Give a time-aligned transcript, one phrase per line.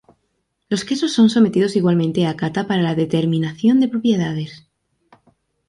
[0.67, 4.65] Los quesos son sometidos igualmente a cata para la determinación de propiedades.